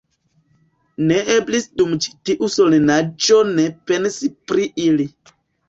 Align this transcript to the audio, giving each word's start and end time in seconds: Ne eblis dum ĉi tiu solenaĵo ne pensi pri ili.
Ne 1.11 1.19
eblis 1.33 1.67
dum 1.83 1.93
ĉi 2.07 2.15
tiu 2.31 2.51
solenaĵo 2.55 3.39
ne 3.53 3.69
pensi 3.93 4.33
pri 4.51 4.69
ili. 4.91 5.11